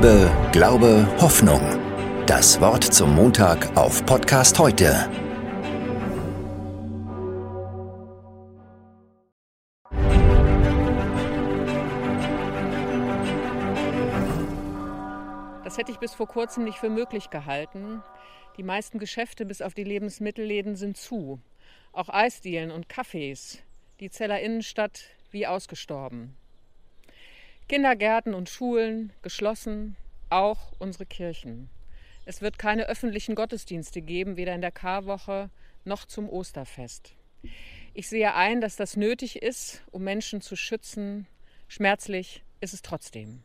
[0.00, 1.60] Liebe, Glaube, Hoffnung.
[2.24, 5.10] Das Wort zum Montag auf Podcast heute.
[15.64, 18.04] Das hätte ich bis vor kurzem nicht für möglich gehalten.
[18.56, 21.40] Die meisten Geschäfte bis auf die Lebensmittelläden sind zu.
[21.92, 23.58] Auch Eisdielen und Cafés.
[23.98, 26.36] Die Zeller Innenstadt wie ausgestorben.
[27.68, 29.94] Kindergärten und Schulen geschlossen,
[30.30, 31.68] auch unsere Kirchen.
[32.24, 35.50] Es wird keine öffentlichen Gottesdienste geben, weder in der Karwoche
[35.84, 37.14] noch zum Osterfest.
[37.92, 41.26] Ich sehe ein, dass das nötig ist, um Menschen zu schützen.
[41.68, 43.42] Schmerzlich ist es trotzdem.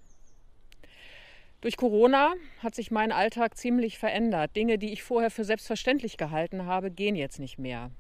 [1.60, 4.56] Durch Corona hat sich mein Alltag ziemlich verändert.
[4.56, 7.92] Dinge, die ich vorher für selbstverständlich gehalten habe, gehen jetzt nicht mehr.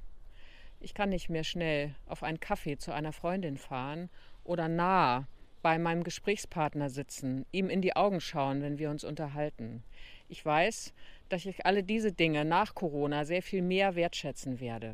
[0.80, 4.10] Ich kann nicht mehr schnell auf einen Kaffee zu einer Freundin fahren
[4.46, 5.28] oder nah
[5.64, 9.82] bei meinem Gesprächspartner sitzen, ihm in die Augen schauen, wenn wir uns unterhalten.
[10.30, 10.94] Ich weiß,
[11.30, 14.94] dass ich alle diese Dinge nach Corona sehr viel mehr wertschätzen werde.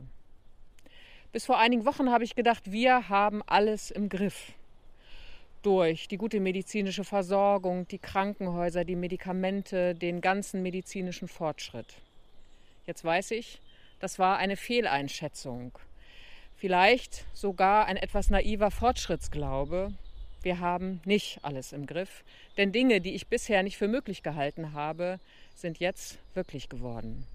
[1.31, 4.53] Bis vor einigen Wochen habe ich gedacht, wir haben alles im Griff.
[5.63, 11.97] Durch die gute medizinische Versorgung, die Krankenhäuser, die Medikamente, den ganzen medizinischen Fortschritt.
[12.85, 13.59] Jetzt weiß ich,
[13.99, 15.77] das war eine Fehleinschätzung.
[16.55, 19.93] Vielleicht sogar ein etwas naiver Fortschrittsglaube,
[20.41, 22.23] wir haben nicht alles im Griff,
[22.57, 25.19] denn Dinge, die ich bisher nicht für möglich gehalten habe,
[25.55, 27.25] sind jetzt wirklich geworden.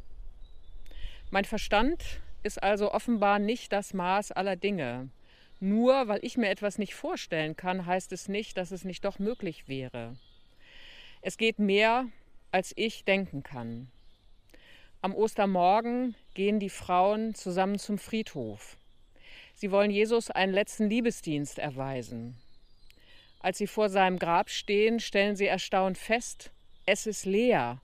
[1.30, 5.08] Mein Verstand ist also offenbar nicht das Maß aller Dinge.
[5.60, 9.18] Nur weil ich mir etwas nicht vorstellen kann, heißt es nicht, dass es nicht doch
[9.18, 10.16] möglich wäre.
[11.22, 12.06] Es geht mehr,
[12.52, 13.88] als ich denken kann.
[15.00, 18.76] Am Ostermorgen gehen die Frauen zusammen zum Friedhof.
[19.54, 22.36] Sie wollen Jesus einen letzten Liebesdienst erweisen.
[23.44, 26.50] Als sie vor seinem Grab stehen, stellen sie erstaunt fest,
[26.86, 27.82] es ist leer.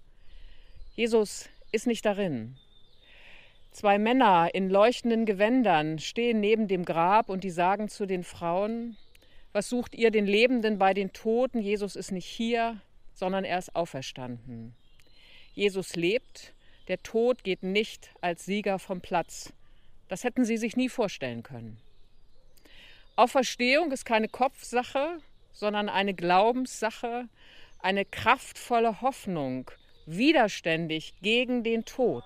[0.95, 2.57] Jesus ist nicht darin.
[3.71, 8.97] Zwei Männer in leuchtenden Gewändern stehen neben dem Grab und die sagen zu den Frauen,
[9.53, 11.61] was sucht ihr den Lebenden bei den Toten?
[11.61, 12.81] Jesus ist nicht hier,
[13.13, 14.75] sondern er ist auferstanden.
[15.53, 16.55] Jesus lebt,
[16.89, 19.53] der Tod geht nicht als Sieger vom Platz.
[20.09, 21.77] Das hätten sie sich nie vorstellen können.
[23.15, 25.19] Auferstehung ist keine Kopfsache,
[25.61, 27.29] sondern eine Glaubenssache,
[27.81, 29.71] eine kraftvolle Hoffnung,
[30.07, 32.25] widerständig gegen den Tod.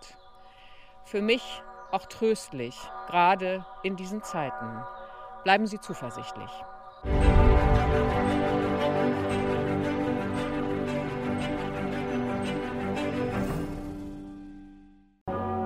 [1.05, 1.43] Für mich
[1.91, 2.77] auch tröstlich,
[3.09, 4.67] gerade in diesen Zeiten.
[5.43, 6.51] Bleiben Sie zuversichtlich.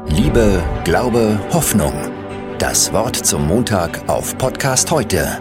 [0.06, 1.92] Liebe, Glaube, Hoffnung.
[2.58, 5.40] Das Wort zum Montag auf Podcast heute